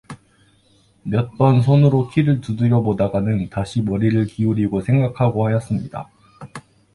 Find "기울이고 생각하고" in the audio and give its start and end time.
4.25-5.45